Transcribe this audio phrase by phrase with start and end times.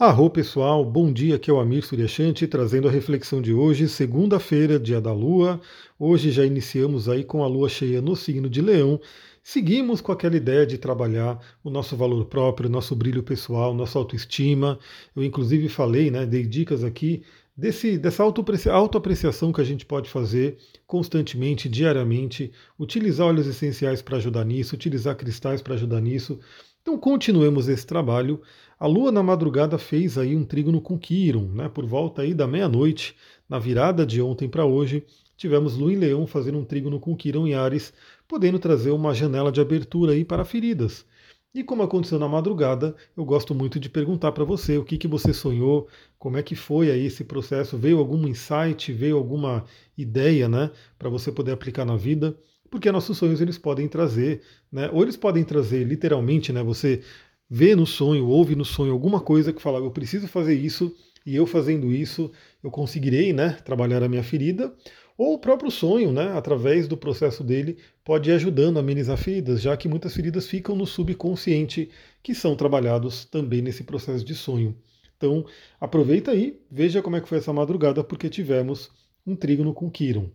[0.00, 4.80] Arro pessoal, bom dia, aqui é o Amir Suryashanti trazendo a reflexão de hoje, segunda-feira,
[4.80, 5.60] dia da Lua.
[5.98, 8.98] Hoje já iniciamos aí com a Lua cheia no signo de Leão.
[9.42, 14.78] Seguimos com aquela ideia de trabalhar o nosso valor próprio, nosso brilho pessoal, nossa autoestima.
[15.14, 17.22] Eu inclusive falei, né, dei dicas aqui
[17.54, 20.56] desse, dessa autoapreciação que a gente pode fazer
[20.86, 26.40] constantemente, diariamente, utilizar óleos essenciais para ajudar nisso, utilizar cristais para ajudar nisso.
[26.82, 28.40] Então continuemos esse trabalho.
[28.78, 31.68] A Lua na madrugada fez aí um trígono com Quiron, né?
[31.68, 33.14] Por volta aí da meia-noite,
[33.48, 35.04] na virada de ontem para hoje,
[35.36, 37.92] tivemos Lua em Leão fazendo um trígono com Quiron em Ares,
[38.26, 41.04] podendo trazer uma janela de abertura aí para feridas.
[41.52, 45.08] E como aconteceu na madrugada, eu gosto muito de perguntar para você o que, que
[45.08, 45.86] você sonhou,
[46.18, 49.64] como é que foi aí esse processo, veio algum insight, veio alguma
[49.98, 52.36] ideia, né, para você poder aplicar na vida
[52.70, 54.88] porque nossos sonhos eles podem trazer, né?
[54.92, 56.62] Ou eles podem trazer literalmente, né?
[56.62, 57.02] Você
[57.48, 60.94] vê no sonho, ouve no sonho alguma coisa que fala, eu preciso fazer isso
[61.26, 62.30] e eu fazendo isso
[62.62, 63.58] eu conseguirei, né?
[63.64, 64.72] Trabalhar a minha ferida.
[65.18, 66.32] Ou o próprio sonho, né?
[66.32, 70.74] Através do processo dele pode ir ajudando a amenizar feridas, já que muitas feridas ficam
[70.76, 71.90] no subconsciente
[72.22, 74.74] que são trabalhados também nesse processo de sonho.
[75.16, 75.44] Então
[75.78, 78.90] aproveita aí, veja como é que foi essa madrugada, porque tivemos
[79.30, 80.26] um trígono com Quiron.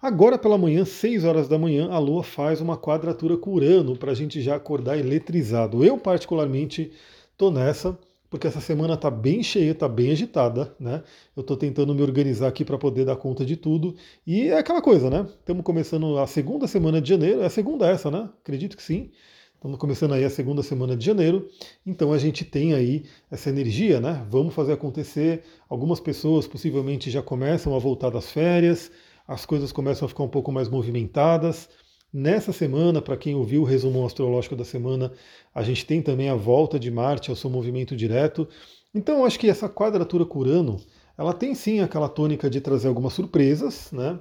[0.00, 4.12] Agora pela manhã, 6 horas da manhã, a Lua faz uma quadratura com Urano para
[4.12, 5.84] a gente já acordar eletrizado.
[5.84, 6.90] Eu particularmente
[7.32, 7.98] estou nessa,
[8.30, 11.02] porque essa semana está bem cheia, está bem agitada, né?
[11.36, 13.94] Eu estou tentando me organizar aqui para poder dar conta de tudo.
[14.26, 15.26] E é aquela coisa, né?
[15.40, 18.30] Estamos começando a segunda semana de janeiro, é a segunda essa, né?
[18.40, 19.10] Acredito que sim.
[19.60, 21.46] Estamos começando aí a segunda semana de janeiro,
[21.84, 24.26] então a gente tem aí essa energia, né?
[24.30, 25.42] Vamos fazer acontecer.
[25.68, 28.90] Algumas pessoas possivelmente já começam a voltar das férias,
[29.28, 31.68] as coisas começam a ficar um pouco mais movimentadas.
[32.10, 35.12] Nessa semana, para quem ouviu o resumo astrológico da semana,
[35.54, 38.48] a gente tem também a volta de Marte ao seu movimento direto.
[38.94, 40.80] Então, acho que essa quadratura com Urano,
[41.18, 44.18] ela tem sim aquela tônica de trazer algumas surpresas, né?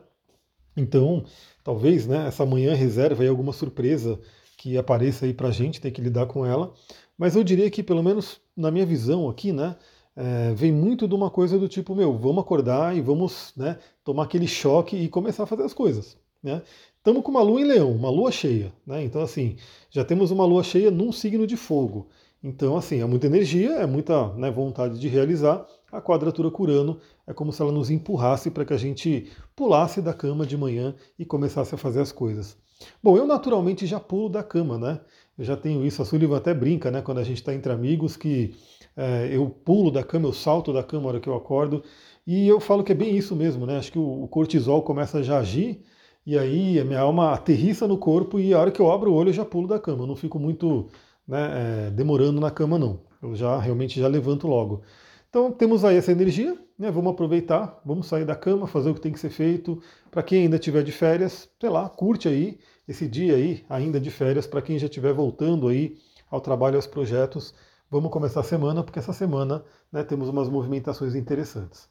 [0.75, 1.23] Então,
[1.63, 4.19] talvez, né, essa manhã reserva aí alguma surpresa
[4.59, 6.73] que apareça aí para a gente, ter que lidar com ela.
[7.17, 9.77] Mas eu diria que, pelo menos na minha visão aqui, né,
[10.13, 14.23] é, vem muito de uma coisa do tipo, meu, vamos acordar e vamos né, tomar
[14.23, 16.17] aquele choque e começar a fazer as coisas.
[16.43, 16.61] Né?
[16.97, 18.73] Estamos com uma lua em leão, uma lua cheia.
[18.85, 19.01] Né?
[19.05, 19.55] Então, assim,
[19.89, 22.09] já temos uma lua cheia num signo de fogo.
[22.43, 25.65] Então, assim, é muita energia, é muita né, vontade de realizar.
[25.89, 30.13] A quadratura curano é como se ela nos empurrasse para que a gente pulasse da
[30.13, 32.57] cama de manhã e começasse a fazer as coisas.
[33.03, 34.99] Bom, eu naturalmente já pulo da cama, né?
[35.37, 38.17] Eu já tenho isso, a Sullivan até brinca, né, quando a gente está entre amigos,
[38.17, 38.55] que
[38.95, 41.81] é, eu pulo da cama, eu salto da cama na hora que eu acordo,
[42.27, 43.77] e eu falo que é bem isso mesmo, né?
[43.77, 45.81] Acho que o, cortisol começa a já agir,
[46.25, 49.15] e aí a minha alma aterrissa no corpo, e a hora que eu abro o
[49.15, 50.89] olho eu já pulo da cama, eu não fico muito
[51.27, 53.01] né, é, demorando na cama, não.
[53.21, 54.81] Eu já realmente já levanto logo.
[55.29, 56.89] Então temos aí essa energia, né?
[56.89, 59.81] Vamos aproveitar, vamos sair da cama, fazer o que tem que ser feito.
[60.09, 64.09] Para quem ainda estiver de férias, sei lá, curte aí esse dia aí, ainda de
[64.09, 65.97] férias, para quem já estiver voltando aí
[66.31, 67.53] ao trabalho, aos projetos,
[67.89, 71.87] vamos começar a semana, porque essa semana né, temos umas movimentações interessantes.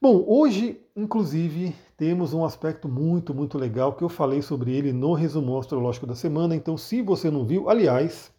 [0.00, 5.12] Bom, hoje, inclusive, temos um aspecto muito, muito legal que eu falei sobre ele no
[5.12, 6.54] resumo astrológico da semana.
[6.54, 8.32] Então, se você não viu, aliás,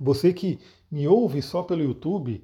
[0.00, 0.58] você que
[0.90, 2.42] me ouve só pelo YouTube,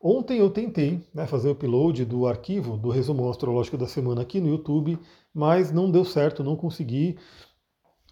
[0.00, 4.40] Ontem eu tentei né, fazer o upload do arquivo do resumo astrológico da semana aqui
[4.40, 4.96] no YouTube,
[5.34, 7.18] mas não deu certo, não consegui.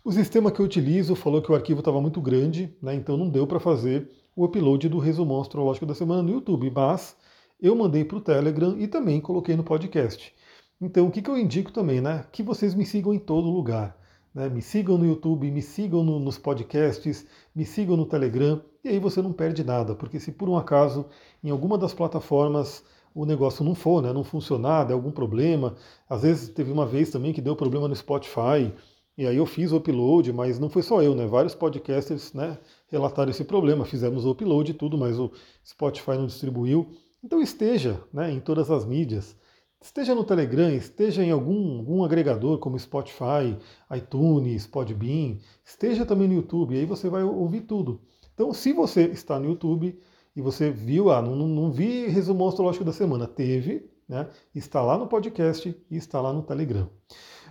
[0.05, 3.29] O sistema que eu utilizo falou que o arquivo estava muito grande, né, então não
[3.29, 7.17] deu para fazer o upload do resumo astrológico da semana no YouTube, mas
[7.61, 10.35] eu mandei para o Telegram e também coloquei no podcast.
[10.81, 12.27] Então o que, que eu indico também, né?
[12.33, 13.97] Que vocês me sigam em todo lugar.
[14.37, 14.51] Né?
[14.51, 18.99] Me sigam no YouTube, me sigam no, nos podcasts, me sigam no Telegram, e aí
[18.99, 21.07] você não perde nada, porque se por um acaso
[21.43, 25.75] em alguma das plataformas o negócio não for, né, não funcionar, der algum problema,
[26.07, 28.75] às vezes teve uma vez também que deu problema no Spotify,
[29.17, 31.27] e aí eu fiz o upload, mas não foi só eu, né?
[31.27, 32.59] Vários podcasters né,
[32.89, 35.33] relataram esse problema, fizemos o upload e tudo, mas o
[35.65, 36.91] Spotify não distribuiu.
[37.25, 39.35] Então esteja né, em todas as mídias.
[39.81, 43.57] Esteja no Telegram, esteja em algum, algum agregador como Spotify,
[43.95, 48.01] iTunes, Podbean, esteja também no YouTube, aí você vai ouvir tudo.
[48.35, 49.99] Então, se você está no YouTube
[50.35, 54.29] e você viu, ah, não, não vi resumo astrológico da semana, teve, né?
[54.55, 56.89] Está lá no podcast e está lá no Telegram.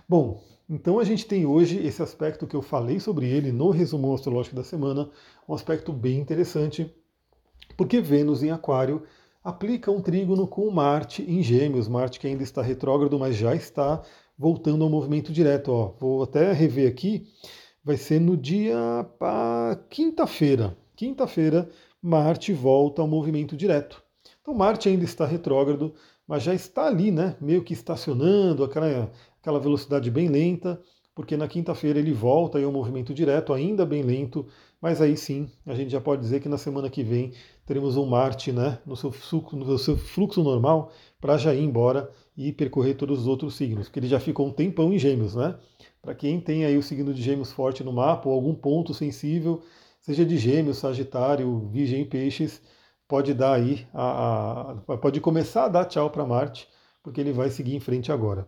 [0.08, 4.12] Bom, então a gente tem hoje esse aspecto que eu falei sobre ele no resumo
[4.12, 5.10] astrológico da semana,
[5.48, 6.92] um aspecto bem interessante,
[7.76, 9.04] porque Vênus em Aquário
[9.46, 14.02] aplica um trígono com Marte em Gêmeos, Marte que ainda está retrógrado, mas já está
[14.36, 15.70] voltando ao movimento direto.
[15.70, 15.94] Ó.
[16.00, 17.28] Vou até rever aqui,
[17.84, 18.76] vai ser no dia
[19.88, 20.76] quinta-feira.
[20.96, 21.68] Quinta-feira,
[22.02, 24.02] Marte volta ao movimento direto.
[24.42, 25.94] Então Marte ainda está retrógrado,
[26.26, 30.82] mas já está ali, né, meio que estacionando, aquela, aquela velocidade bem lenta,
[31.16, 34.46] porque na quinta-feira ele volta aí ao movimento direto, ainda bem lento,
[34.78, 37.32] mas aí sim, a gente já pode dizer que na semana que vem
[37.64, 42.10] teremos um Marte né, no, seu fluxo, no seu fluxo normal para já ir embora
[42.36, 45.56] e percorrer todos os outros signos, porque ele já ficou um tempão em gêmeos, né?
[46.02, 49.62] Para quem tem aí o signo de gêmeos forte no mapa ou algum ponto sensível,
[49.98, 52.60] seja de gêmeos, sagitário, virgem e peixes,
[53.08, 56.68] pode dar aí, a, a, pode começar a dar tchau para Marte,
[57.02, 58.46] porque ele vai seguir em frente agora.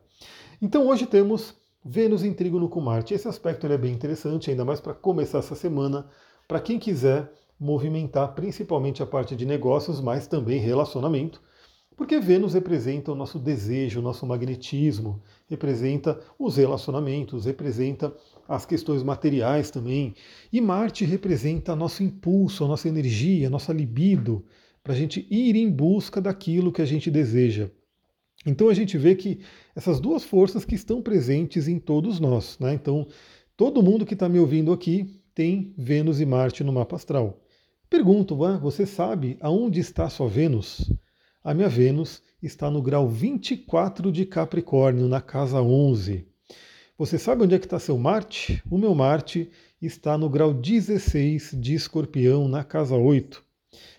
[0.61, 1.57] Então hoje temos
[1.91, 3.15] Vênus em trígono com Marte.
[3.15, 6.07] Esse aspecto é bem interessante, ainda mais para começar essa semana,
[6.47, 11.41] para quem quiser movimentar principalmente a parte de negócios, mas também relacionamento,
[11.97, 18.15] porque Vênus representa o nosso desejo, o nosso magnetismo, representa os relacionamentos, representa
[18.47, 20.15] as questões materiais também,
[20.53, 24.45] e Marte representa nosso impulso, a nossa energia, a nossa libido,
[24.85, 27.71] para a gente ir em busca daquilo que a gente deseja.
[28.47, 29.41] Então a gente vê que
[29.75, 32.59] essas duas forças que estão presentes em todos nós.
[32.59, 32.75] Né?
[32.75, 33.07] Então,
[33.57, 37.41] todo mundo que está me ouvindo aqui tem Vênus e Marte no mapa astral.
[37.91, 40.93] Pergunto, você sabe aonde está sua Vênus?
[41.43, 46.27] A minha Vênus está no grau 24 de Capricórnio, na casa 11.
[46.99, 48.63] Você sabe onde é que está seu Marte?
[48.71, 49.51] O meu Marte
[49.81, 53.48] está no grau 16 de Escorpião, na casa 8.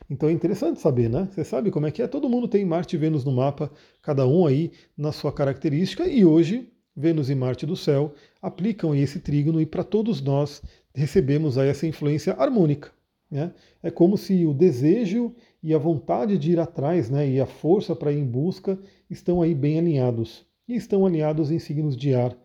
[0.09, 1.27] Então é interessante saber, né?
[1.31, 2.07] Você sabe como é que é?
[2.07, 3.71] Todo mundo tem Marte e Vênus no mapa,
[4.01, 9.19] cada um aí na sua característica, e hoje Vênus e Marte do céu aplicam esse
[9.19, 10.61] trígono e para todos nós
[10.93, 12.91] recebemos aí essa influência harmônica.
[13.29, 13.53] Né?
[13.83, 17.95] É como se o desejo e a vontade de ir atrás né, e a força
[17.95, 18.79] para ir em busca
[19.09, 20.45] estão aí bem alinhados.
[20.67, 22.35] E estão alinhados em signos de ar.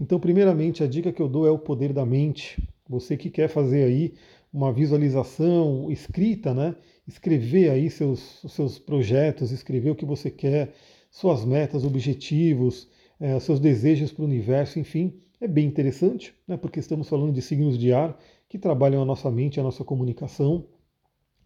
[0.00, 2.62] Então, primeiramente, a dica que eu dou é o poder da mente.
[2.88, 4.14] Você que quer fazer aí
[4.52, 6.74] uma visualização escrita, né?
[7.10, 10.72] Escrever aí seus, seus projetos, escrever o que você quer,
[11.10, 16.78] suas metas, objetivos, é, seus desejos para o universo, enfim, é bem interessante, né, porque
[16.78, 18.16] estamos falando de signos de ar
[18.48, 20.66] que trabalham a nossa mente, a nossa comunicação.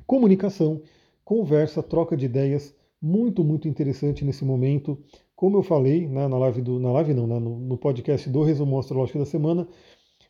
[0.06, 0.82] Comunicação,
[1.25, 4.99] conversa, troca de ideias, muito, muito interessante nesse momento.
[5.34, 8.43] Como eu falei né, na live, do, na live não, né, no, no podcast do
[8.43, 9.67] Resumo Astrológico da Semana,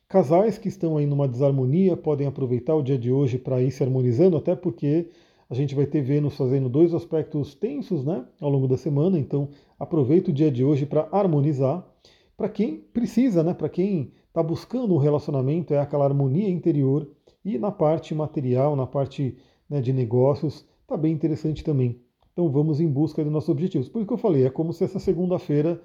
[0.08, 3.82] Casais que estão aí numa desarmonia podem aproveitar o dia de hoje para ir se
[3.82, 5.10] harmonizando, até porque
[5.48, 9.48] a gente vai ter Vênus fazendo dois aspectos tensos né, ao longo da semana, então
[9.78, 11.86] aproveita o dia de hoje para harmonizar.
[12.36, 17.08] Para quem precisa, né, para quem está buscando um relacionamento, é aquela harmonia interior.
[17.44, 19.36] E na parte material, na parte
[19.68, 22.00] né, de negócios, está bem interessante também.
[22.32, 23.88] Então vamos em busca dos nossos objetivos.
[23.88, 25.80] Por que eu falei, é como se essa segunda-feira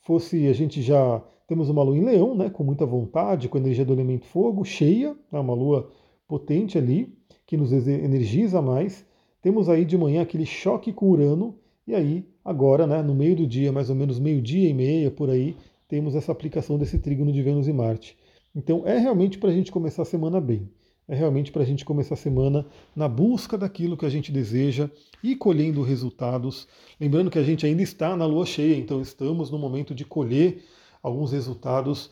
[0.00, 3.84] fosse a gente já temos uma lua em leão, né, com muita vontade, com energia
[3.84, 5.90] do elemento fogo, cheia, né, uma lua
[6.26, 9.04] potente ali, que nos energiza mais.
[9.40, 11.54] Temos aí de manhã aquele choque com Urano,
[11.86, 15.30] e aí, agora, né, no meio do dia, mais ou menos meio-dia e meia, por
[15.30, 15.56] aí,
[15.86, 18.18] temos essa aplicação desse trígono de Vênus e Marte.
[18.54, 20.68] Então, é realmente para a gente começar a semana bem.
[21.08, 24.90] É realmente para a gente começar a semana na busca daquilo que a gente deseja
[25.22, 26.66] e colhendo resultados.
[27.00, 30.64] Lembrando que a gente ainda está na lua cheia, então estamos no momento de colher
[31.00, 32.10] alguns resultados.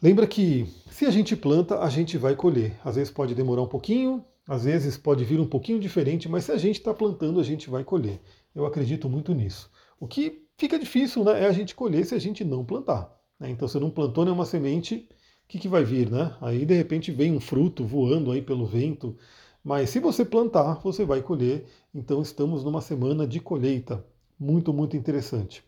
[0.00, 2.78] Lembra que se a gente planta, a gente vai colher.
[2.84, 6.52] Às vezes pode demorar um pouquinho, às vezes pode vir um pouquinho diferente, mas se
[6.52, 8.20] a gente está plantando, a gente vai colher.
[8.54, 9.70] Eu acredito muito nisso.
[9.98, 13.10] O que fica difícil né, é a gente colher se a gente não plantar.
[13.38, 13.50] Né?
[13.50, 15.08] Então, se não plantou nenhuma semente,
[15.44, 16.10] o que, que vai vir?
[16.10, 16.36] Né?
[16.40, 19.16] Aí, de repente, vem um fruto voando aí pelo vento.
[19.62, 21.66] Mas se você plantar, você vai colher.
[21.94, 24.04] Então, estamos numa semana de colheita.
[24.38, 25.64] Muito, muito interessante.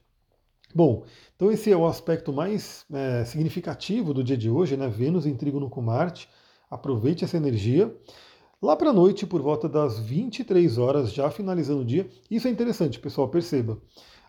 [0.75, 1.05] Bom,
[1.35, 4.89] então esse é o aspecto mais é, significativo do dia de hoje, né?
[4.89, 6.29] Vênus em trígono com Marte.
[6.71, 7.95] Aproveite essa energia.
[8.63, 12.51] Lá para a noite, por volta das 23 horas, já finalizando o dia, isso é
[12.51, 13.79] interessante, pessoal, perceba.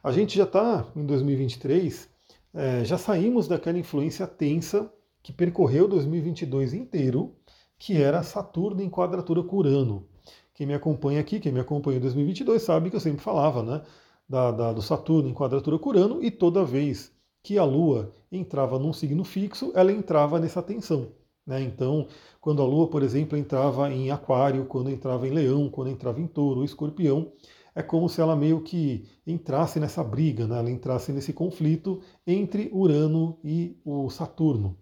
[0.03, 2.10] A gente já está em 2023,
[2.53, 4.91] é, já saímos daquela influência tensa
[5.24, 7.36] que percorreu 2022 inteiro,
[7.79, 10.07] que era Saturno em quadratura com Urano.
[10.53, 13.81] Quem me acompanha aqui, quem me acompanha em 2022, sabe que eu sempre falava, né?
[14.27, 18.77] da, da, do Saturno em quadratura com Urano, e toda vez que a Lua entrava
[18.77, 21.13] num signo fixo, ela entrava nessa tensão.
[21.46, 21.62] Né?
[21.62, 22.07] Então,
[22.48, 26.25] quando a Lua, por exemplo, entrava em Aquário, quando entrava em Leão, quando entrava em
[26.25, 27.30] Touro ou Escorpião,
[27.75, 30.58] é como se ela meio que entrasse nessa briga, né?
[30.58, 34.77] ela entrasse nesse conflito entre Urano e o Saturno.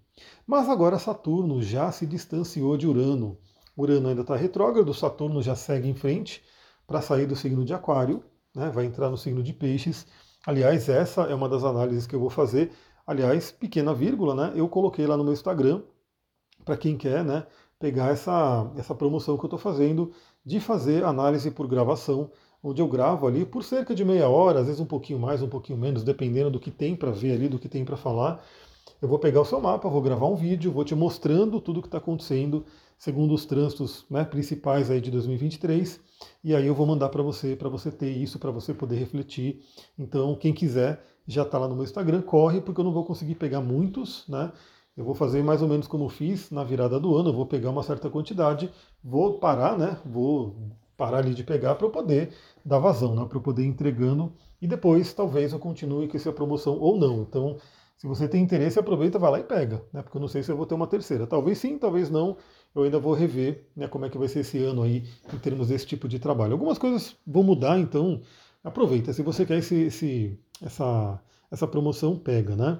[0.45, 3.39] Mas agora Saturno já se distanciou de Urano.
[3.75, 6.43] Urano ainda está retrógrado, Saturno já segue em frente
[6.85, 8.23] para sair do signo de Aquário
[8.55, 10.05] né, vai entrar no signo de peixes.
[10.45, 12.71] Aliás, essa é uma das análises que eu vou fazer.
[13.07, 15.81] Aliás, pequena vírgula, né, eu coloquei lá no meu Instagram,
[16.65, 17.45] para quem quer né,
[17.79, 20.11] pegar essa, essa promoção que eu estou fazendo
[20.43, 22.31] de fazer análise por gravação,
[22.63, 25.47] onde eu gravo ali por cerca de meia hora, às vezes um pouquinho mais, um
[25.47, 28.43] pouquinho menos, dependendo do que tem para ver ali, do que tem para falar.
[29.01, 31.81] Eu vou pegar o seu mapa, vou gravar um vídeo, vou te mostrando tudo o
[31.81, 32.65] que está acontecendo
[32.97, 35.99] segundo os trânsitos né, principais aí de 2023,
[36.43, 39.61] e aí eu vou mandar para você, para você ter isso, para você poder refletir.
[39.97, 43.35] Então, quem quiser, já está lá no meu Instagram, corre, porque eu não vou conseguir
[43.35, 44.51] pegar muitos, né?
[44.95, 47.69] Eu vou fazer mais ou menos como fiz na virada do ano, eu vou pegar
[47.69, 48.71] uma certa quantidade,
[49.03, 49.97] vou parar, né?
[50.05, 50.55] Vou
[50.95, 52.33] parar ali de pegar para eu poder
[52.63, 53.25] dar vazão, né?
[53.25, 57.21] Para eu poder ir entregando e depois talvez eu continue com essa promoção ou não.
[57.21, 57.57] Então,
[57.97, 60.01] se você tem interesse, aproveita, vai lá e pega, né?
[60.01, 61.27] Porque eu não sei se eu vou ter uma terceira.
[61.27, 62.37] Talvez sim, talvez não.
[62.73, 65.69] Eu ainda vou rever né, como é que vai ser esse ano aí em termos
[65.69, 66.53] desse tipo de trabalho.
[66.53, 68.21] Algumas coisas vão mudar, então
[68.63, 69.13] aproveita.
[69.13, 72.79] Se você quer esse, esse, essa, essa promoção, pega, né?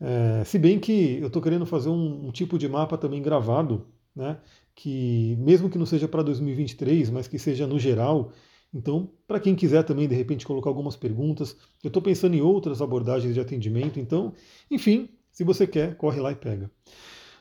[0.00, 3.86] É, se bem que eu estou querendo fazer um, um, tipo de mapa também gravado,
[4.14, 4.38] né?
[4.74, 8.32] Que mesmo que não seja para 2023, mas que seja no geral.
[8.74, 12.82] Então, para quem quiser também de repente colocar algumas perguntas, eu estou pensando em outras
[12.82, 13.98] abordagens de atendimento.
[13.98, 14.34] Então,
[14.70, 16.70] enfim, se você quer, corre lá e pega.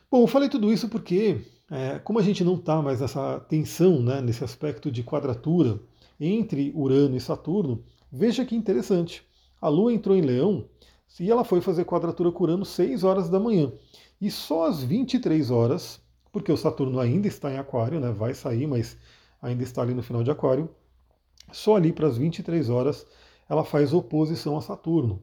[0.10, 4.02] Bom, eu falei tudo isso porque, é, como a gente não está mais nessa tensão,
[4.02, 5.80] né, nesse aspecto de quadratura
[6.20, 9.24] entre Urano e Saturno, veja que interessante.
[9.60, 10.70] A Lua entrou em Leão
[11.20, 13.72] e ela foi fazer quadratura com Urano 6 horas da manhã.
[14.20, 18.68] E só às 23 horas, porque o Saturno ainda está em Aquário, né, vai sair,
[18.68, 18.98] mas
[19.42, 20.70] ainda está ali no final de Aquário,
[21.52, 23.06] só ali para as 23 horas
[23.48, 25.22] ela faz oposição a Saturno.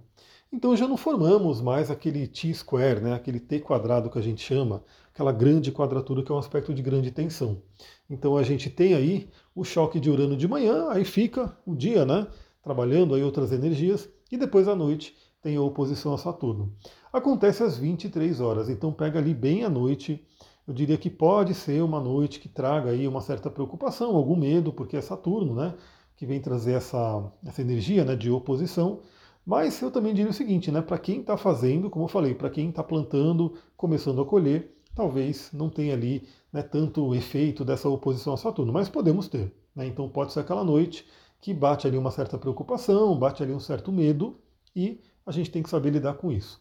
[0.53, 4.85] Então já não formamos mais aquele T-square, né, aquele T quadrado que a gente chama,
[5.13, 7.63] aquela grande quadratura que é um aspecto de grande tensão.
[8.09, 12.05] Então a gente tem aí o choque de Urano de manhã, aí fica o dia,
[12.05, 12.27] né,
[12.63, 16.73] trabalhando aí outras energias, e depois à noite tem a oposição a Saturno.
[17.13, 20.25] Acontece às 23 horas, então pega ali bem à noite.
[20.67, 24.73] Eu diria que pode ser uma noite que traga aí uma certa preocupação, algum medo,
[24.73, 25.75] porque é Saturno, né?
[26.17, 29.01] Que vem trazer essa, essa energia né, de oposição.
[29.45, 30.81] Mas eu também diria o seguinte, né?
[30.81, 35.51] Para quem está fazendo, como eu falei, para quem está plantando, começando a colher, talvez
[35.53, 39.53] não tenha ali né, tanto efeito dessa oposição a Saturno, mas podemos ter.
[39.75, 39.87] Né?
[39.89, 41.05] Então pode ser aquela noite
[41.41, 44.39] que bate ali uma certa preocupação, bate ali um certo medo
[44.77, 46.61] e a gente tem que saber lidar com isso.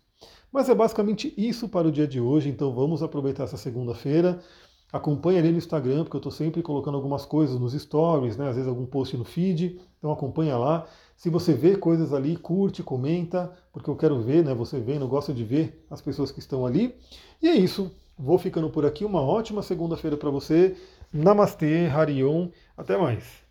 [0.52, 4.40] Mas é basicamente isso para o dia de hoje, então vamos aproveitar essa segunda-feira.
[4.92, 8.50] Acompanhe ali no Instagram, porque eu estou sempre colocando algumas coisas nos stories, né?
[8.50, 10.86] às vezes algum post no feed, então acompanha lá.
[11.16, 14.54] Se você vê coisas ali, curte, comenta, porque eu quero ver, né?
[14.56, 16.96] Você vendo, gosta de ver as pessoas que estão ali.
[17.42, 17.92] E é isso.
[18.18, 19.06] Vou ficando por aqui.
[19.06, 20.76] Uma ótima segunda-feira para você.
[21.14, 22.50] Namastê, Harion.
[22.76, 23.51] Até mais.